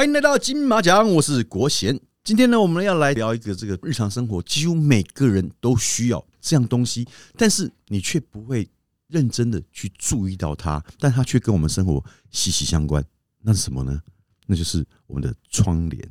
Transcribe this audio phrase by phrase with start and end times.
[0.00, 2.00] 欢迎来到金马奖，我是国贤。
[2.24, 7.06] 今天呢，我们要来聊一个这个日常生活，几乎每个人都需要这样东西，
[7.36, 8.66] 但是你却不会
[9.08, 13.04] 认真的去注意到它，但它却跟我们生活息息相关。
[13.42, 14.00] 那是什么呢？
[14.46, 16.10] 那就是我们的窗帘。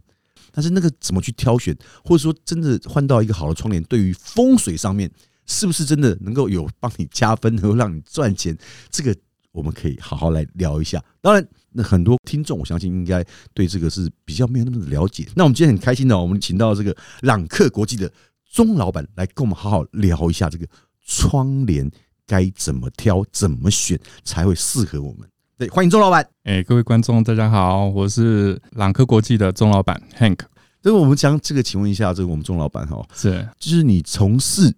[0.51, 1.75] 但是那个怎么去挑选，
[2.05, 5.11] 或者说真的换到一个好的窗帘，对于风水上面
[5.47, 8.55] 是不是真的能够有帮你加分，能够让你赚钱？
[8.91, 9.15] 这个
[9.51, 11.03] 我们可以好好来聊一下。
[11.21, 15.27] 当然，那很多听众我相信应该对这个是比较没有那么的了解。
[15.35, 18.11] 那我们今天很开心的，我们请到这个朗克国际的
[18.51, 20.67] 钟老板来跟我们好好聊一下这个
[21.05, 21.89] 窗帘
[22.25, 25.27] 该怎么挑、怎么选才会适合我们。
[25.57, 26.25] 对，欢迎钟老板。
[26.43, 30.39] 哎，各位观众，大家好，我是朗克国际的钟老板 Hank。
[30.81, 34.73] 那我们讲这个，请问一下，这个我们钟老板哈，是，就是你从事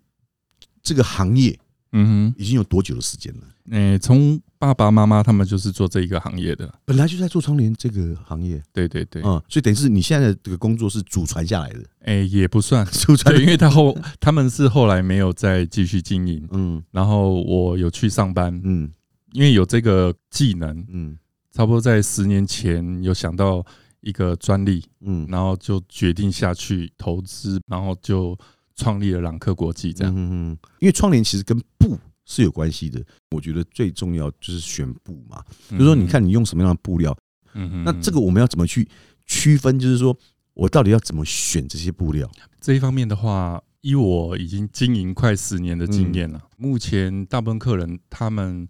[0.82, 1.56] 这个行业，
[1.92, 3.42] 嗯哼，已经有多久的时间了？
[3.70, 12.86] 哎，从爸爸妈妈他们就是做这一个行业的，本来就在做窗帘这个行业，对对对，嗯，所以等于是你现在的这个工作是祖传下来的，哎，也不算。
[12.94, 18.92] 祖传，因为他后他们是后来没有再继续经营，嗯，然后我有去上班，嗯。
[19.34, 21.18] 因为有这个技能，嗯，
[21.54, 23.66] 差不多在十年前有想到
[24.02, 28.38] 一个专利，嗯，然后就决定下去投资，然后就
[28.76, 30.14] 创立了朗克国际这样。
[30.14, 37.18] 嗯嗯，因为窗帘其实跟布是有关系的，我觉得最重要就是选布嘛，就是说你看你用什么样的布料，
[37.54, 38.88] 嗯那这个我们要怎么去
[39.26, 39.80] 区分？
[39.80, 40.18] 就是说
[40.54, 42.30] 我到底要怎么选这些布料？
[42.60, 48.68] 这一方面的话，以我已经经营快十年的经验了，目前大部分客人他们。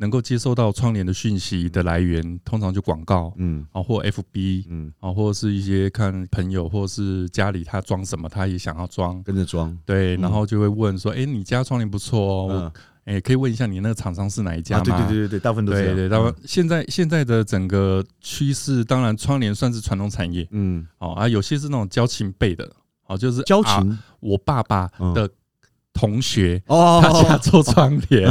[0.00, 12.72] 能够接收到窗帘的讯息的来源，通常就广告，嗯，啊，或 FB，嗯，啊，或者是一些看朋友或是家里他装什么，他也想要装，跟着装，对，然后就会问说，哎，你家窗帘不错哦，
[13.06, 14.84] 哎，可以问一下你那个厂商是哪一家吗？
[14.84, 22.70] 对对对对对，大部分都是，对对，大部分现在现在的整个趋势，当然窗帘算是传统产业，嗯，哦啊，有些是那种交情辈的，
[23.06, 25.28] 哦，就是交情，我爸爸的。
[25.92, 28.26] 同学，他家做窗帘，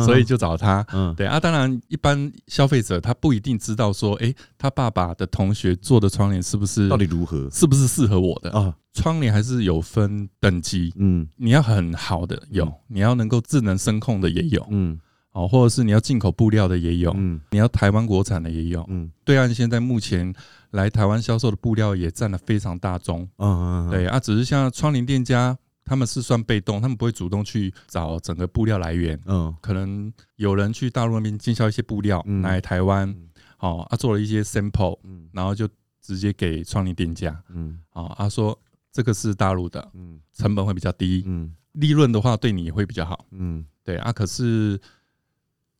[0.00, 0.84] 所以就找他。
[1.16, 8.50] 对啊，当然，一般消费者他不一定知道说，哎，他爸爸的同学做的窗帘是不是到底如何，是不是适合我的？
[8.50, 8.74] 啊？
[8.92, 14.98] 窗帘还是有分等级，嗯，你要很好的有，你要能够智能声控的也有，嗯，
[15.30, 20.34] 哦，或者是你要进口布料的也有，嗯，你要台湾国产的也有，嗯，对岸现在目前
[20.72, 25.56] 来台湾销售的布料也占了非常大宗，嗯嗯，对啊，只是像窗帘店家。
[25.84, 29.20] 他们是算被动，他们不会主动去找整个布料来源。
[29.26, 33.14] 嗯，可能有人去大陆那边经销一些布料来台湾，
[33.58, 35.68] 哦，他做了一些 sample，嗯，然后就
[36.00, 38.56] 直接给创立店家，嗯，哦，他说
[38.92, 44.80] 这个是大陆的，嗯，成本会比较低，嗯，利润的话对你也会比较好，嗯，对啊，可是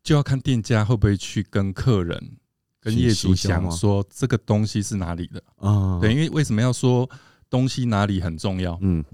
[0.03, 2.37] 就要看店家会不会去跟客人、
[2.81, 5.43] 跟业主讲说这个东西是哪里的。
[5.57, 6.01] 啊？
[6.01, 7.09] 对，因为为什么要说
[7.49, 8.77] 东西哪里很重要？
[8.83, 9.05] 嗯。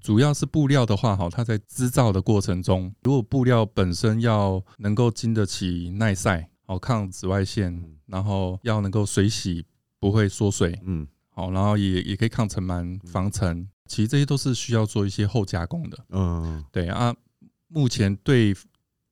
[0.00, 9.66] 主要是布料的话，哈，它在织造的过程中，如果布料本身要能够经得起耐晒，好抗紫外线，然后要能够水洗
[9.98, 17.14] 不会缩水，嗯，好，然后也也可以抗尘螨、防尘，其实这些都是需要做一些后加工的，嗯，对啊，
[17.68, 18.54] 目前对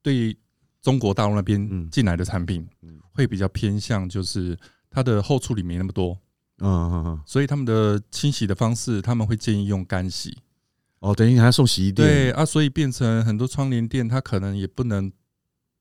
[0.03, 0.37] 对
[0.81, 2.69] 中国大陆那边进来的产品，
[3.13, 4.57] 会比较偏向就是
[4.91, 6.17] 它的后处理没那么多，
[6.59, 10.37] 嗯嗯嗯，所以他们的清洗的方式，他们会建议用干洗。
[11.03, 12.09] 哦，等于还要送洗衣店。
[12.09, 15.13] 对啊，所以变成很多窗帘店，它可能也不能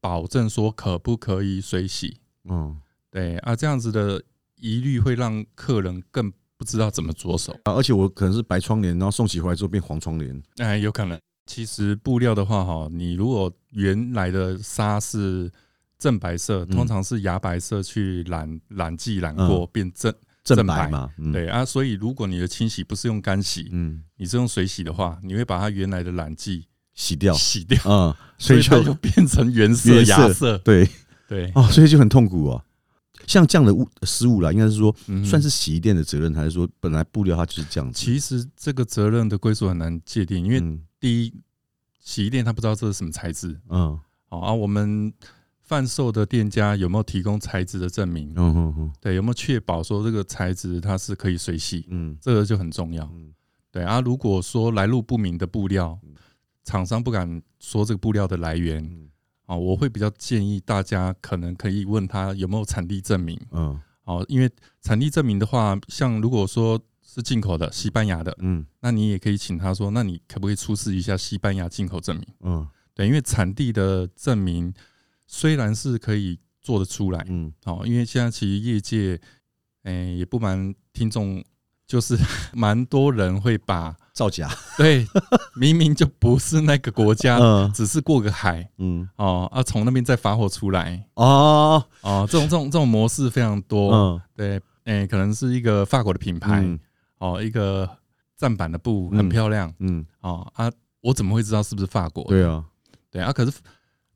[0.01, 2.17] 保证说可不可以水洗。
[2.49, 2.75] 嗯，
[3.11, 4.21] 对啊，这样子的
[4.55, 7.73] 疑虑会让客人更不知道怎么着手啊。
[7.73, 10.43] 而且我可能是白窗帘，然后送洗回来之后变黄窗帘。
[10.57, 11.19] 哎，有可能。
[11.45, 15.51] 其实布料的话，哈，你如果原来的纱是
[15.99, 20.11] 正白色，通常是牙白色去染染剂染过变正。
[20.43, 30.89] 正白嘛，对啊，所以如果你的清洗不是用干洗，嗯，你是用水洗的话，你会把它原来的染剂洗掉，洗掉，嗯， 所以它就变成原色、亚色，对。
[31.27, 32.61] 对，哦，所以就很痛苦啊。
[33.25, 34.93] 像这样的误失误啦，应该是说
[35.23, 37.97] 算是洗衣店的责任，还是说本来布料它就是这样子？
[37.97, 41.33] 其实这个责任的归属很难界定，因为第一，
[42.01, 45.13] 洗衣店他不知道这是什么材质，嗯，好啊，我们。
[45.71, 48.33] 贩售的店家有没有提供材质的证明？
[48.35, 51.85] 嗯嗯嗯，对，有没有确保说这个材质它是可以水洗？
[51.89, 53.09] 嗯，这个就很重要。
[53.15, 53.31] 嗯，
[53.71, 55.97] 对啊，如果说来路不明的布料，
[56.65, 58.85] 厂商不敢说这个布料的来源，
[59.45, 63.39] 啊，我会比较建议大家可能可以问他有没有产地证明。
[63.51, 64.51] 嗯，哦，因为
[64.81, 72.25] 产地证明的话，像如果说是进口的西班牙的，嗯，那你也可以请他说，那你可不可以出示一下西班牙进口证明？
[72.41, 74.73] 嗯，对，因为产地的证明。
[75.33, 79.17] 虽然是可以做得出来，嗯，好，因为现在其实业界
[79.83, 81.41] 哎，也不瞒听众，
[81.87, 82.17] 就是
[82.53, 85.07] 蛮多人会把造假， 对，
[85.55, 87.71] 明明就不是那个国家，嗯。
[87.71, 96.61] 只是过个海，嗯，哦，啊，从那边再发货出来，哦，哦，这种这种这种模式非常多，嗯，对，哎，可能是一个法国的品牌，
[97.19, 97.89] 哦，一个
[98.35, 100.69] 站板的布很漂亮，嗯，哦，啊，
[100.99, 102.25] 我怎么会知道是不是法国？
[102.25, 102.65] 对啊，
[103.09, 103.53] 对啊，可是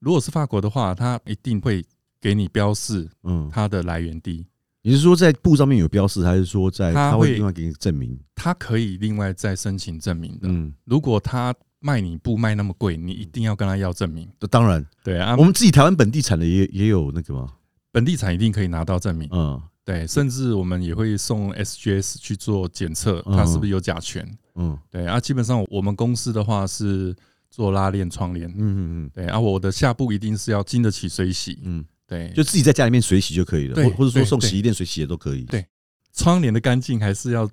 [0.05, 1.83] 如果是法国的话，它一定会
[2.21, 4.45] 给你标示，嗯，它的来源地。
[4.83, 8.15] 你是说在布上面有标示，还是说在他会另外给你证明？
[8.35, 10.47] 他可以另外再申请证明的。
[10.47, 14.29] 嗯，如果他卖你布卖那么贵，你一定要跟他要证明。
[14.51, 17.53] 当然，对啊，我们自己台湾本地产的也也有那个吗？
[17.91, 19.27] 本地产一定可以拿到证明。
[19.31, 24.23] 嗯，对，甚至我们也会送 SGS 去做检测，它是不是有甲醛？
[24.53, 27.15] 嗯，对啊，基本上我们公司的话是
[27.55, 28.49] 做拉链窗帘。
[28.49, 31.59] 嗯嗯嗯，对啊，我的下部一定是要经得起水洗。
[31.63, 31.85] 嗯。
[32.07, 35.41] 对，就自己在家里面水洗就可以了，或或者说送洗衣店水洗也都可以。
[35.45, 35.65] 对，
[36.13, 37.49] 窗帘的干净还是要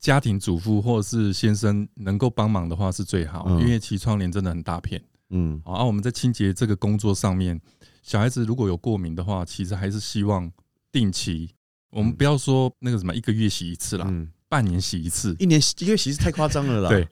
[0.00, 5.00] 家庭主妇或者是先生能够帮忙的话是最好，因为其实窗帘真的很大片。
[5.28, 7.60] 嗯，啊，我们在清洁这个工作上面，
[8.02, 10.50] 小孩子如果有过敏的话，其实还是希望
[10.90, 11.50] 定期。
[11.90, 14.12] 我们不要说那个什么一个月洗一次啦，
[14.48, 16.88] 半年洗一次，一年一个月洗一次太夸张了啦。
[16.90, 17.06] 对，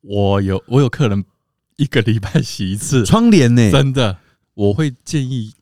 [0.00, 1.24] 我有我有客人
[1.80, 3.04] 一个礼拜洗一次。
[3.06, 4.18] 窗帘呢，真的，
[4.54, 5.54] 我会建议。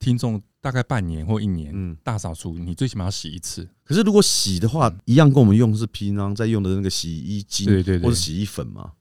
[0.00, 3.68] 听众大概半年或一年，嗯，大扫除你最起码要洗一次。
[3.82, 8.92] 可是如果洗的话，一样跟我们用是平常在用的那个洗衣精，对对，或者洗衣粉嘛，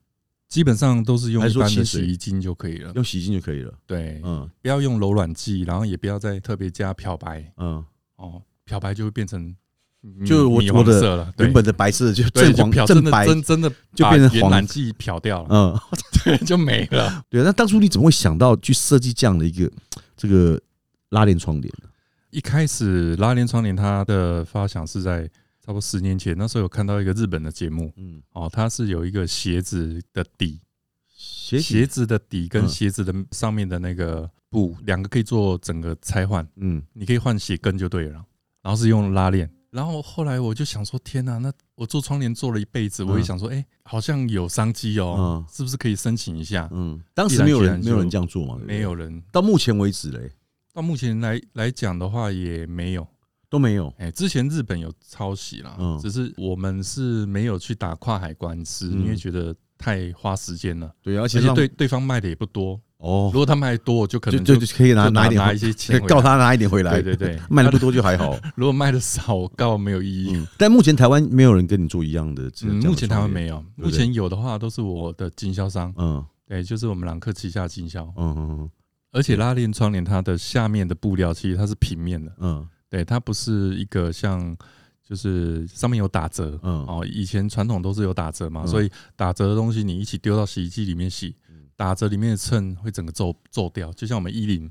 [0.50, 3.72] 基本上都是用一般的洗衣精就可以了，用洗衣精就可以了。
[3.86, 7.86] 对，嗯，不要用柔软剂，然后也不要再特别加漂白，嗯，
[8.16, 9.56] 哦，漂白就会变成
[10.26, 15.80] 就我我的原本的白色就正黄正白，真真的就变成黄蓝剂漂掉了，嗯，
[16.24, 17.24] 对，就没了。
[17.30, 19.72] 对，那当初你怎么会想到去设计这样的一个
[20.16, 20.60] 这个？
[21.12, 21.90] 拉链窗帘呢？
[22.32, 25.26] 一开始拉链窗帘它的发想是在
[25.66, 30.60] 差不多十年前，那时候有看到一个日本的节目，嗯，哦，它是有一个鞋子的底，
[31.16, 38.22] 鞋鞋子的底跟鞋子的上面的那个布，两个可以做整个拆换，嗯，你可以换鞋跟就对了，
[38.62, 46.70] 然后是用拉链，然后后来我就想说，天哪，那我做窗帘做了一辈子，我也想说，哎，好像有商机哦，是不是可以申请一下？
[46.72, 50.32] 嗯，当时没有人没有人这样做嘛，没有人，到目前为止嘞。
[50.74, 53.06] 到目前来来讲的话，也没有
[53.50, 53.94] 都没有。
[53.98, 60.94] 哎，之前日本有抄袭啦，嗯，只是我们是没有去打跨海官司，因为觉得太花时间了。
[61.02, 63.30] 对，而且对对方卖的也不多哦。
[63.34, 67.02] 如果他卖多，就可能就就可以拿拿一点拿一些钱，告他拿一点回来。
[67.02, 68.38] 对对对， 卖的不多就还好。
[68.56, 70.48] 如果卖的少，告没有意义。
[70.58, 72.52] 但目前台湾没有人跟你做一样的。
[72.64, 73.64] 嗯，目前台湾没有。
[73.76, 75.94] 目前有的话，都是我的经销商。
[75.98, 78.04] 嗯，对，就是我们朗克旗下经销。
[78.18, 78.70] 嗯嗯嗯。
[79.14, 84.56] 而且拉链窗帘它的下面的布料其实它是平面的，嗯，对，它不是一个像
[85.02, 91.34] 就是上面有打折，嗯，哦，以前传统都是有打折嘛，所以打折的东西你一起丢到洗衣机里面洗，
[91.78, 94.70] 打折里面的衬会整个皱皱掉，就像我们衣领，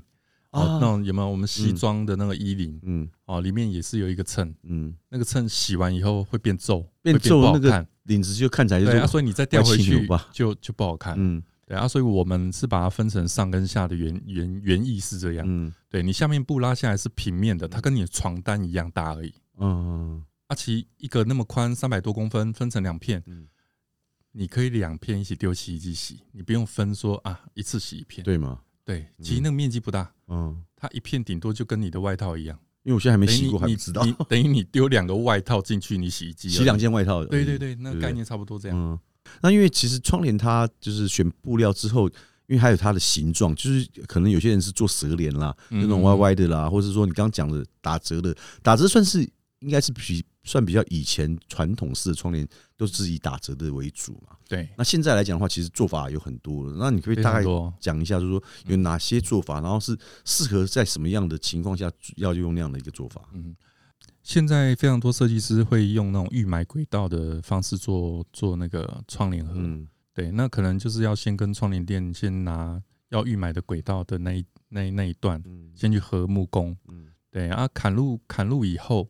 [0.51, 11.41] 哦，那种有没有我们西装的那个衣领，嗯，哦，里面也是有一个衬，嗯，那个衬洗完以后会变皱，变皱那个领子就看起来就所以你再掉回去就就不好看，嗯。
[11.65, 15.45] 对啊，所以我们是把它分成上跟下的原原原意是这样。
[15.45, 19.33] 嗯，对你下面布拉下来是平面的，它跟你的床单一样大而已。
[19.57, 23.21] 嗯，啊，其一个那么宽三百多公分，分成两片，
[24.37, 28.59] 你可以两片一起丢洗衣机洗，你不用分说啊一次洗一片，对吗？
[28.85, 30.13] 对，其实那个面积不大。
[30.27, 32.55] 嗯，它一片顶多就跟你的外套一样。
[32.83, 34.05] 因为我现在还没洗过，还不知道。
[34.29, 37.25] 等于你丢两个外套进去，你洗衣机洗两件外套。
[37.25, 38.99] 对对对，那概念差不多这样。
[39.41, 42.07] 那因为其实窗帘它就是选布料之后，
[42.45, 49.27] 因为还有它的形状，就是可能有些人是做蛇帘啦，那种歪歪的啦，或者说你刚刚讲的打折的，打折算是
[49.61, 54.35] 应该是比算比较以前传统式的窗帘都是以打折的为主嘛。
[54.47, 54.67] 对。
[54.77, 57.43] 那现在来讲的话，其实做法有很多，那你可以大概
[57.79, 63.21] 讲一下，就是说有哪些做法，然后是适合在什么样的情况下要用那样的一个做法？
[63.33, 63.55] 嗯。
[64.23, 75.41] 现在非常多设计师会用那种预埋轨道的方式做做那个窗帘盒，嗯对，那可能就是要先跟窗帘店先拿要预埋的轨道的那一那那一段，
[75.75, 79.09] 先去合木工，嗯对，然后砍入砍入以后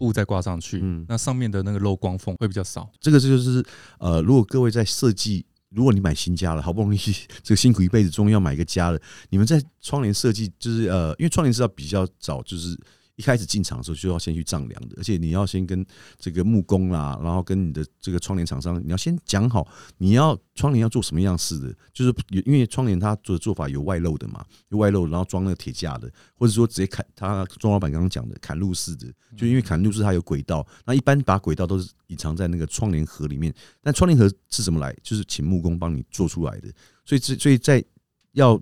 [0.00, 2.90] 布再挂上去，那上面的那个漏光缝会比较少。
[2.98, 3.62] 这个就是
[3.98, 6.98] 呃，如果各位在设计，如果你买新家了，好不容易
[7.42, 12.74] 这个辛苦一辈子终于要买一个家了，你们在窗帘设计就是呃，因为窗帘是要比较早就是。
[13.20, 15.84] 一开始进场的时候就要先去丈量的，而且你要先跟
[16.18, 22.14] 这个木工啦，然后跟你的这个窗帘厂商，你要先讲好你要窗帘要做什么样式的，就是
[22.46, 34.96] 因为窗帘它做的做法有外露的嘛，有外露，然后装那个铁架的，或者说直接砍，他庄老板刚刚讲的砍入式的，就因为砍入式它有轨道，那一般把轨道都是隐藏在那个窗帘盒里面，但窗帘盒是怎么来？
[35.02, 36.72] 就是请木工帮你做出来的，
[37.04, 37.84] 所以这所以在
[38.32, 38.58] 要。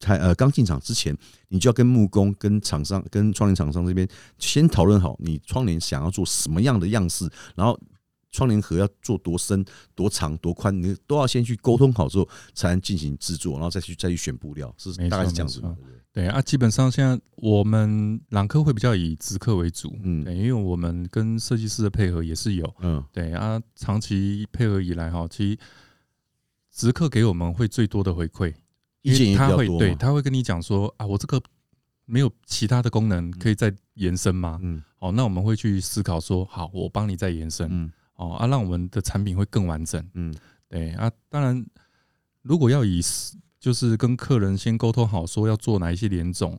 [0.00, 1.16] 才呃刚进场之前，
[1.48, 4.06] 你就要跟木工、跟厂商、跟窗帘厂商这边
[4.38, 7.78] 先讨论好，你窗帘想要做什么样的样式，然后
[8.30, 9.64] 窗帘盒要做多深、
[9.94, 15.62] 多长、多宽，你都要先去沟通好之后，才能进行制作，然后再去再去选布料，是大概是这样子。
[16.12, 25.58] 对啊，基本上现在我们朗科会比较以直客为主，嗯，因为我们跟设计师的配合也是有，嗯，对啊，长期配合以来哈，其实
[26.72, 28.52] 直客给我们会最多的回馈。
[29.12, 31.40] 意见他会对他会跟你讲说啊，我这个
[32.04, 34.58] 没有其他的功能可以再延伸吗？
[34.62, 40.34] 嗯，哦，那我们会去思考说，好，我帮你再延伸，嗯，哦啊，让我们的产品会更完整，嗯，
[40.68, 41.66] 对啊，当然，
[42.42, 43.02] 如果要以
[43.60, 46.58] 就是跟客人先沟通好，说要做哪一些联种，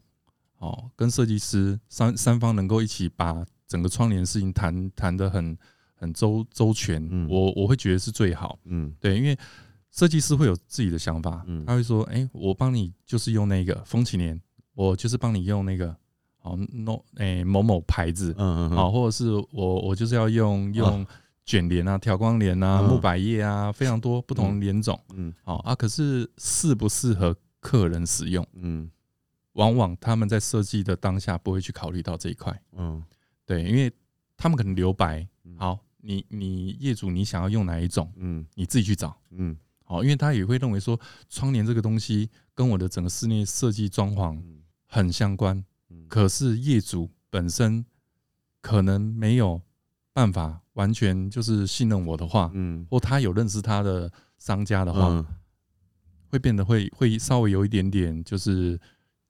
[0.58, 5.58] 哦，跟设计师三三方能够一起把整个窗帘事情谈谈的很
[5.96, 7.27] 很周周全，嗯。
[7.29, 9.38] 我我会觉得是最好，嗯，对，因为。
[9.91, 14.39] 设计师会有自己的想法，他会说：“哎，我帮你就是用那个风起帘，
[14.75, 15.96] 我就是帮你用那个
[16.41, 21.05] 哦，no，哎某某牌子，嗯嗯，好，或者是我我就是要用用
[21.43, 28.46] 卷帘啊、调光帘啊、木百叶啊，非常多不同帘种，嗯，好啊，可是适不适合客人使用？
[28.53, 28.89] 嗯，
[29.53, 33.03] 往往他们在设计的当下不会去考虑到这一块，嗯，
[33.46, 33.91] 对，因为
[34.38, 35.27] 他们可能留白，
[35.58, 38.10] 好，你你业主你想要用哪一种？
[38.17, 39.58] 嗯，你自己去找，嗯。”
[39.89, 40.98] 哦，因为他也会认为说，
[41.29, 44.39] 窗帘这个东西跟我的整个室内设计装潢
[44.86, 45.63] 很相关，
[46.08, 47.84] 可是业主本身
[48.62, 49.60] 可能没有
[50.13, 55.25] 办法完全就是信任我的话，嗯，或他有认识他的商家的话，
[56.29, 58.79] 会变得会会稍微有一点点就是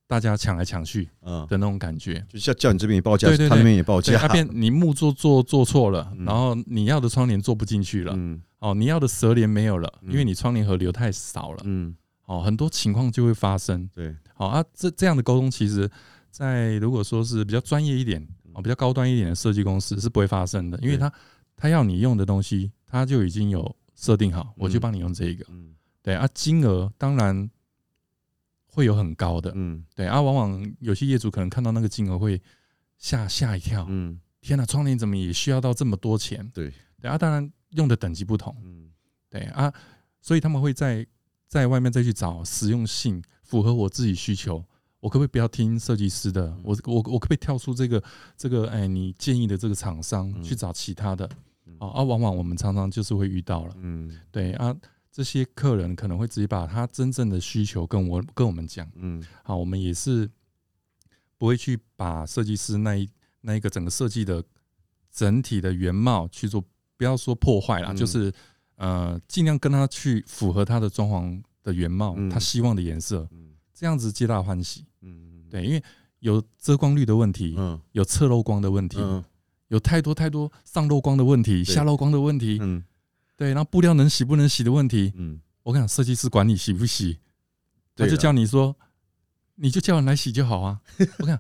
[0.08, 1.48] 大家抢来抢去嗯。
[1.48, 8.42] 的那种感觉，就叫叫你这边也报价，他那边也报价，他变你木做做做错了，然后你要的窗帘做不进去了，嗯。
[8.60, 11.62] 哦，你要的蛇帘没有了，因为你窗帘河流太少了。
[11.64, 13.90] 嗯，哦，很多情况就会发生。
[13.94, 15.90] 对，好啊，这这样的沟通，其实，
[16.30, 18.22] 在如果说是比较专业一点、
[18.54, 21.12] 哦，比较高端一点的设计公司是不会发生的，因为他
[21.56, 25.46] 他要你用的东西，他就已经有设定好，我就帮你用这一个。
[25.50, 25.74] 嗯，
[26.04, 27.50] 对啊，金额当然
[28.66, 29.54] 会有很高的。
[29.56, 32.42] 嗯，对啊，往往有些业主可能看到那个金额会
[32.98, 33.86] 吓吓一跳。
[33.88, 36.52] 嗯，天哪，窗帘怎么也需要到这么多钱？
[36.54, 37.50] 对，对啊，当然。
[37.72, 38.90] 用的等级不同，嗯，
[39.30, 39.72] 对啊，
[40.22, 41.06] 所以他们会在
[41.48, 44.64] 在外面再去找实用性符合我自己需求，
[45.00, 46.58] 我可不可以不要听设计师的？
[46.64, 48.04] 我我我可不可以跳出这个
[48.36, 51.30] 这个哎你建议的这个厂商去找其他的？
[51.78, 54.76] 啊啊，往往我们常常就是会遇到了，嗯，对啊，
[55.12, 60.30] 这些客人可能会直接把他真正的需求跟我跟我们讲，嗯，好，我们也是
[61.38, 63.08] 不会去把设计师那一
[63.42, 64.44] 那一个整个设计的
[65.12, 66.64] 整体的原貌去做。
[67.00, 68.30] 不要说破坏了，就是
[68.76, 73.26] 呃，尽量跟他去符合他的装潢的原貌，他希望的颜色，
[73.74, 74.86] 这样子皆大欢喜。
[75.00, 75.82] 嗯，对，因为
[76.20, 79.24] 有遮光率的问题，嗯，有侧漏光的问题，嗯，
[79.70, 82.84] 有太多太多上漏光的问题，下漏光的问题，嗯，
[83.38, 87.18] 对，然后布料能洗不能洗的问题，嗯，我跟你讲，设计师管你洗不洗，
[87.96, 88.76] 他就叫你说，
[89.56, 90.82] 你就叫人来洗就好啊。
[91.20, 91.40] 我讲。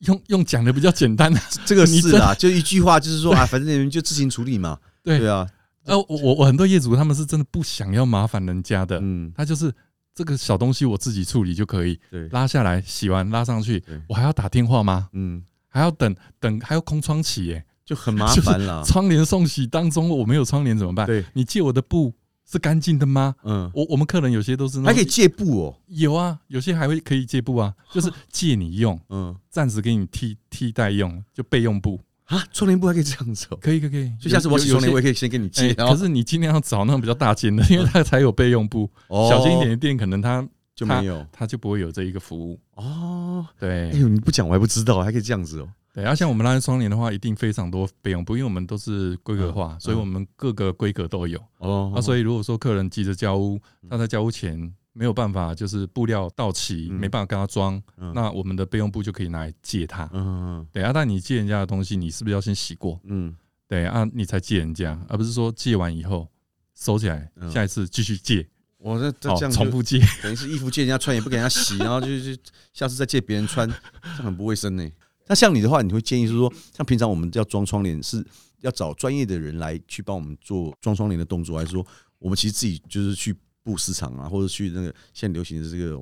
[0.00, 4.78] 用用讲的比较简单的， 这个是啊，就一句话就是说啊，反正你们就自行处理嘛。
[5.02, 5.46] 对对啊，
[5.84, 9.72] 呃，我我我很多业主他们是真的不想要麻烦人家的，嗯，他就是
[10.14, 15.08] 这个小东西我自己处理就可以，对，拉下来洗完拉上去，我还要打电话吗？
[15.12, 18.82] 嗯，还要等等还要空窗期耶，就很麻 烦了。
[18.84, 21.06] 窗帘送洗当中我没有窗帘怎么办？
[21.06, 22.14] 对，你借我的布。
[22.50, 23.34] 是干净的吗？
[23.44, 32.44] 嗯，我我们客人有些都是还可以借布哦，有啊，有些还会可以借布啊， 就是借你用，嗯，暂时给你替替代用，就备用布啊。
[32.52, 35.72] 窗帘布还可以这样子，可以可以可以，就下次我窗帘，我也可以先给你借。
[35.74, 38.90] 可是你尽量要找那种比较大件的，因为它才有备用布。
[39.08, 43.13] 小心一点的店可能它就没有，它就不会有这一个服务哦。
[43.58, 45.68] 对，哎呦，你不讲我还不知道，还可以这样子哦。
[45.92, 51.38] 对，而像我们那些窗帘的话，一定非常多备用布，因为我们都是规格化，所以我们各个规格都有。
[51.58, 57.80] 哦，那所以如果说客人急着交屋，他在交屋前没有办法，就是布料到期没办法跟他装，
[58.12, 60.10] 那我们的备用布就可以拿来借他。
[60.12, 63.00] 嗯，对啊，但你借人家的东西，你是不是要先洗过？
[63.04, 63.32] 嗯，
[63.68, 66.28] 对啊，你才借人家，而不是说借完以后
[66.74, 68.44] 收起来，下一次继续借。
[68.84, 72.38] 我这这样重复借， 等于是衣服借人家穿也不给人家洗，然后就就
[72.74, 73.66] 下次再借别人穿，
[74.18, 74.86] 这很不卫生呢。
[75.26, 78.22] 那像你的话，你会建议是说，像平常我们要装窗帘，是
[78.60, 81.86] 要找专业的人来去帮我们做装窗帘的动作，还是说
[82.18, 85.98] 我们其实自己就是去布市场啊，或者去那个现在流行的这个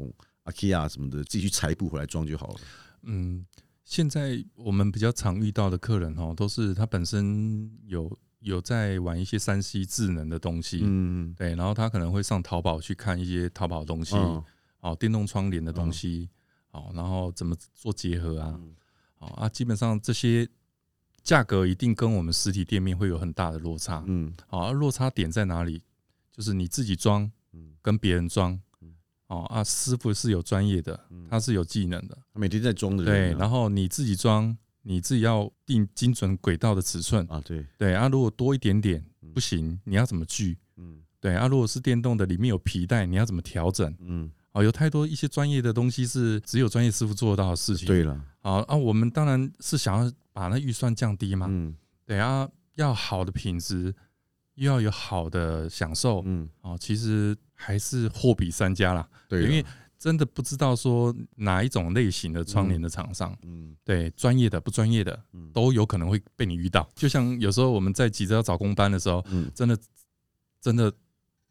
[0.46, 2.60] IKEA 什么的，自己去裁布回来装就好了？
[3.04, 3.46] 嗯，
[3.84, 8.10] 现在我们比较常遇到的客人哦，都是他本身有
[8.42, 14.16] 有在玩一些三 C 智能的东西，嗯，对，然后他可能会上淘宝去看一些淘宝东西，
[14.80, 16.28] 哦，电动窗帘的东西，
[16.72, 18.60] 哦，然后怎么做结合啊？
[19.18, 20.48] 哦啊，基本上这些
[21.22, 24.02] 价格一定跟我们实体店面会有很大的落差。
[24.06, 25.80] 嗯，好，落差点在哪里？
[26.32, 27.30] 就是你自己装，
[27.80, 28.58] 跟别人装，
[29.28, 30.98] 哦啊，师傅是有专业的，
[31.30, 33.04] 他是有技能的，每天在装的。
[33.04, 37.40] 对，然后你自己装，你自己要定精准轨道的尺寸啊。
[37.44, 40.58] 对对啊，如果多一点点不行，你要怎么锯？
[40.76, 43.94] 嗯，对啊，如果是电动的，里面有皮带，你要怎么调整？
[44.00, 44.30] 嗯。
[44.52, 47.86] 哦，有太多一些专业的东西是只有专业师傅做得到的事情。
[47.86, 48.12] 对了，
[48.42, 51.46] 啊啊，我们当然是想要把那预算降低嘛。
[51.48, 51.74] 嗯，
[52.04, 53.94] 对啊，要好的品质，
[54.56, 56.22] 又要有好的享受。
[56.26, 59.08] 嗯，哦，其实还是货比三家啦。
[59.26, 59.64] 对，因为
[60.02, 66.90] 真的不知道说哪一种类型的窗帘的厂商，嗯，对，专业的不专业的，都有可能会被你遇到。
[66.96, 69.78] 就像有时候我们在急着要找工班的时候，嗯，真的
[70.60, 70.92] 真的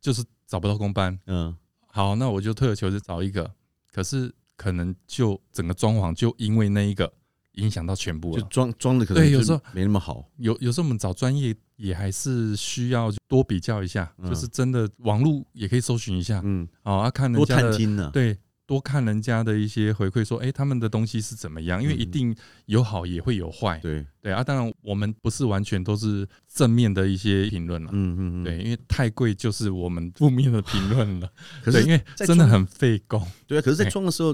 [0.02, 1.56] 就是找不到工班，嗯。
[1.88, 3.50] 好，那我就退而求之找一个，
[3.90, 7.10] 可是可能就整个装潢就因为那一个
[7.54, 10.26] 影响到全部了，就装装的可能对有时候没那么好。
[10.38, 18.38] 有有时候我们找专业也还是需要多比较一下，就是真的网络也可以搜寻一下，嗯，啊，看人家的对。
[18.68, 21.84] 多看人家的一些回馈，说，哎，他们的东西是怎么样？
[21.84, 22.34] 因为一定
[22.68, 24.42] 有好也会有坏，对对啊。
[24.42, 31.30] 当然，我们不是完全都是正面的一些评论了，嗯嗯嗯，对，因为太贵就是我们负面的评论了。
[31.62, 33.62] 可是因为真的很费工，对啊。
[33.62, 34.34] 可是，在装的时候，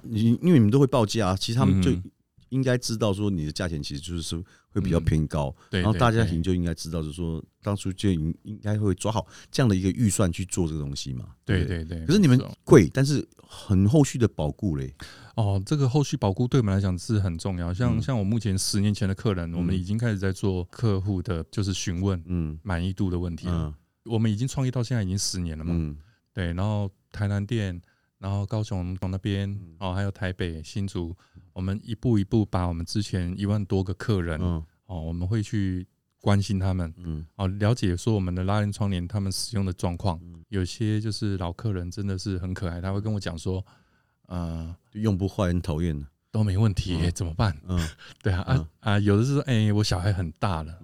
[0.00, 1.90] 你因为你们都会报价，其实他们就
[2.54, 4.42] 应该知道说你的价钱其实就是说。
[4.74, 11.26] 会比较偏高，然后大家庭就应该知道，就是说当初就应应该会抓好这样的一个预算去做这个东西嘛。
[11.44, 12.04] 对对对。
[12.04, 14.92] 可是你们贵，但是很后续的保固嘞。
[15.36, 17.72] 哦，这个后续保固对我们来讲是很重要。
[17.72, 23.72] 像像我目前十年前的客人，我们已经开始在做客户的就是询问，嗯，满意度的问题了。
[24.06, 25.72] 我们已经创业到现在已经十年了嘛。
[25.72, 25.96] 嗯。
[26.32, 27.80] 对，然后台南店，
[28.18, 31.14] 然后高雄从那边，哦，还有台北新竹。
[31.54, 35.86] 我们一步一步把我们之前一万多个客人，哦，我们会去
[36.20, 43.64] 关心他们，嗯，哦，了解说我们的拉链窗帘他们使用的状况，有些就是老客人真的是很可爱，他会跟我讲说，
[44.26, 47.56] 呃，用不坏很讨厌的，都没问题，怎么办？
[47.68, 47.78] 嗯，
[48.20, 50.76] 对啊，啊啊，有的是说，哎，我小孩很大了，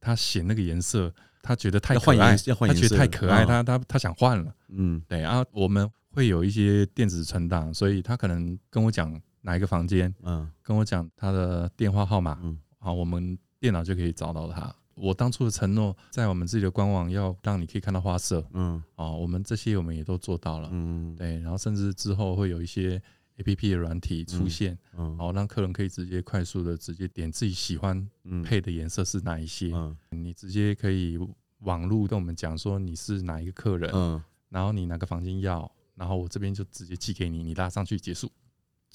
[0.00, 9.20] 他选那个颜色，他觉得太可爱，他觉得太可爱，他他他想换了，嗯，对啊，我们会有一些电子存档，所以他可能跟我讲。
[9.42, 10.12] 哪一个房间？
[10.22, 12.38] 嗯，跟我讲他的电话号码。
[12.42, 14.74] 嗯，好，我们电脑就可以找到他。
[14.94, 18.46] 我当初的承诺，在我们自己的官网要让你可以看到花色。
[18.52, 20.68] 嗯，哦，我们这些我们也都做到了。
[20.70, 23.02] 嗯，对，然后甚至之后会有一些
[23.38, 28.06] A P P 的软体出现，嗯，好让客人可以直接快速的直接点自己喜欢
[28.44, 29.72] 配的颜色是哪一些。
[29.72, 31.18] 嗯，你直接可以
[31.60, 38.30] 网络跟我们讲说你是哪一个客人，嗯，然后你哪个房间要，然后我这边就直接寄给你，你拉上去结束。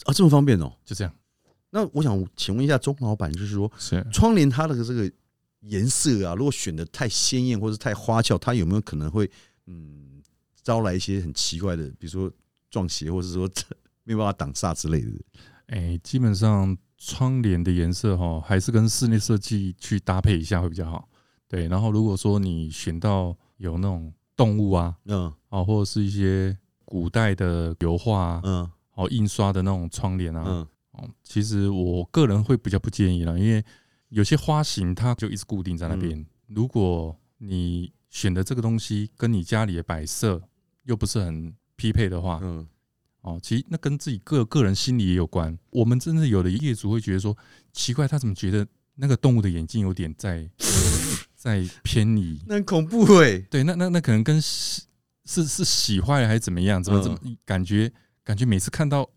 [0.06, 0.72] 啊，这么方便哦！
[0.86, 1.14] 就这样。
[1.70, 3.70] 那我想请问一下钟老板，就是说，
[4.12, 5.12] 窗帘它的这个
[5.62, 9.30] 颜色啊，如果选的太鲜艳或者太花俏，它有没有可能会
[9.66, 10.22] 嗯
[10.64, 12.32] 招来一些很奇怪的，比如说
[12.70, 13.50] 撞邪，或者说
[14.04, 15.12] 没有办法挡煞之类的？
[15.68, 21.10] 哎，基本上窗帘的颜色哈，还是跟室内设计去搭配一下会比较好。
[21.50, 28.72] 对，然后如果说你选到有那种动物啊，嗯，啊，或者是一些古代的油画啊，嗯。
[28.98, 33.64] 哦，印刷的那种窗帘啊，嗯，哦，其实我个人会比较不建议了，因为
[34.10, 36.26] 有些花型它就一直固定在那边。
[36.48, 40.42] 如果你选的这个东西跟你家里的摆设
[40.86, 42.68] 又不是很匹配的话，嗯，
[43.22, 45.56] 哦，其实那跟自己个个人心理也有关。
[45.70, 47.38] 我们真的有的业主会觉得说，
[47.72, 50.50] 奇怪，他怎么觉得那个动物的眼睛有点在
[51.36, 52.42] 在偏移？
[52.48, 53.38] 那很恐怖哎。
[53.52, 54.82] 对，那那那可能跟是
[55.26, 56.82] 是是洗坏了还是怎么样？
[56.82, 57.92] 怎么怎么感觉？
[58.28, 59.10] 感觉每次看到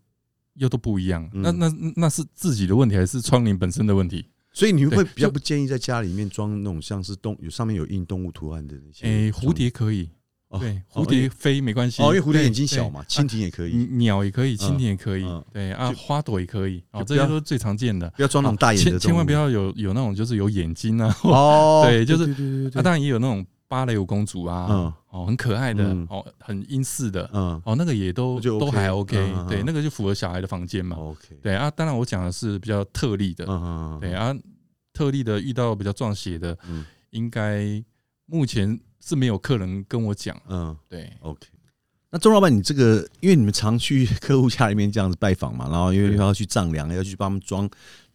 [0.53, 4.25] 又都不一样，那那那是自己的问题还是窗帘本身的问题？
[4.53, 9.05] 所以你会比较不建议在家里面装那种像是动有上面有印动物图案的那些。
[9.05, 10.09] 诶，蝴蝶可以，
[10.57, 13.03] 对，蝴蝶飞没关系哦，因为蝴蝶眼睛小嘛。
[13.09, 18.09] 蜻蜓也可以，鸟也可以，蜻蜓也可以，对啊，花朵也可以，哦，这些都是最常见的。
[18.11, 21.13] 不要装那种大眼的，千万不要有有那种就是有眼睛啊。
[21.23, 23.45] 哦， 对，就是，啊，当然也有那种。
[23.71, 29.15] 芭蕾舞公主啊，哦，很可爱的，哦，很英式的，嗯，哦，那个也都都还 OK，
[29.47, 34.35] 对，那个就符合小孩的房间嘛，OK，对啊，当然我讲的是比较特例的，嗯嗯对啊，
[34.91, 36.57] 特例的遇到比较撞邪的，
[37.11, 37.81] 应该
[38.25, 41.47] 目前是没有客人跟我讲，嗯，对，OK。
[42.13, 47.69] 那钟老板，你这个因为你们常去客户家里面这样子拜访嘛，然后因为要去丈量，要去帮他们装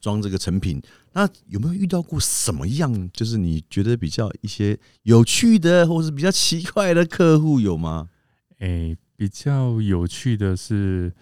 [0.07, 0.81] 装这个成品，
[1.15, 8.09] 那有没有遇到过什么样，就是你觉得比较一些有趣的，或是比较奇怪的客户有吗？
[8.61, 11.13] 哎，比较有趣的是，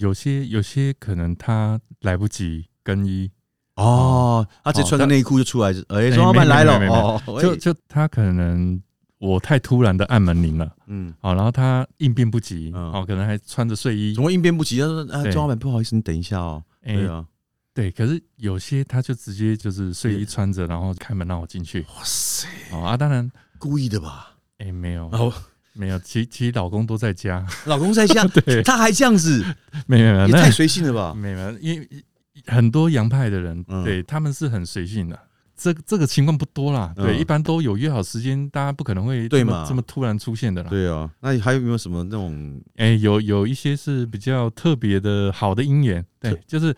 [0.00, 3.30] 有些有些可能他来不及更衣
[3.76, 8.82] 哦，他直接穿个内裤就出来，哎，钟老板来了哦，就就他可能。
[9.18, 14.78] 我太突然的按门铃了，嗯，好，然后他应变不及，哦，可能还穿着睡衣，怎么应变不及？
[14.78, 17.24] 他说：“啊，钟老板，不好意思，你等一下哦。”对啊，
[17.76, 21.80] 对，可是有些他就直接就是睡衣穿着，然后开门让我进去。
[21.80, 22.48] 哇塞！
[22.72, 24.34] 哦啊，当然故意的吧？
[24.56, 25.30] 哎，没有，哦，
[25.74, 29.44] 没有，其其实老公都在家， 老公在家， 对，他还这样子，
[29.86, 31.12] 没有，没有，太随性了吧？
[31.12, 31.86] 没有，因为
[32.46, 35.20] 很多洋派的人，对他们是很随性的。
[35.54, 40.70] 这这个情况不多啦，对，一般都有约好时间，大家不可能会对嘛这么突然出现的啦。
[40.70, 42.58] 对啊，那还有没有什么那种？
[42.76, 46.74] 哎，有有一些是比较特别的好的姻缘，对，就是。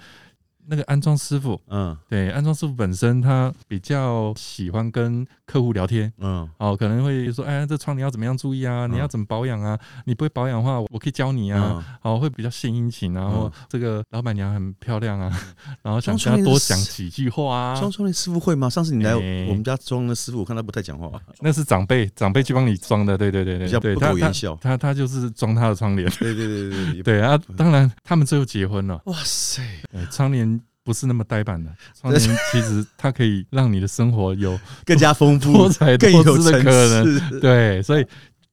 [0.71, 8.87] 那个安装师傅，嗯，对，安装师傅本身他比较喜欢跟客户聊天，嗯，哦，可能会说，哎，这窗帘要怎么样注意啊？
[8.87, 9.79] 你要怎么保养啊？
[10.05, 11.83] 你不会保养的话，我可以教你啊。
[12.03, 15.33] 哦，会比较献殷勤，然后这个老板娘很漂亮啊，
[15.81, 17.81] 然后想跟他多讲几句话啊。
[17.81, 18.69] 装窗帘师傅会吗？
[18.69, 21.11] 上次你来我们家装的师傅，我看他不太讲话。
[21.41, 24.55] 那是长辈，长辈去帮你装的，对对对对，比较不苟言笑。
[24.61, 27.41] 他他就是装他的窗帘，对对对对对啊！
[27.57, 29.01] 当然，他们最后结婚了。
[29.07, 29.63] 哇塞，
[30.11, 30.58] 窗帘。
[30.89, 31.71] 不是那么呆板的
[32.01, 37.41] 窗帘， 其实它可以让你的生活有更加丰富、多彩多姿的可能。
[37.41, 38.07] 对，所以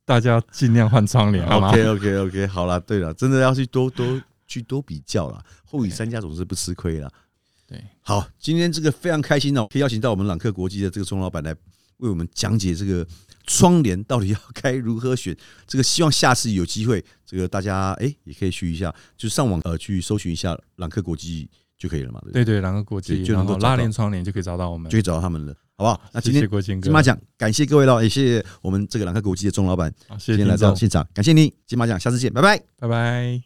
[0.03, 7.09] 大家尽量换窗帘，好吗？OK OK OK，好了，对了，真的要去多多去多比较了，后以三家总是不吃亏了。
[7.65, 11.55] 对，好，今天这个非常开心哦，可以邀请到我们朗克国际的这个钟老板来
[11.99, 13.07] 为我们讲解这个
[13.47, 15.33] 窗帘到底要该如何选。
[15.65, 21.49] 这个希望下次有机会，这个大家哎也可以去一下，就上网呃去搜寻一下朗克国际。
[21.77, 22.21] 就可以了嘛？
[22.31, 26.01] 对对，两个国际就能够拉链窗帘就可以找到我们，就可以找到他们了，好不好？
[26.13, 26.49] 那今天
[26.81, 33.41] 金马奖，感谢各位了，也谢谢我们这个两个国际的钟老板，今天来到现场，感谢你，金马奖，下次见，拜拜，拜拜。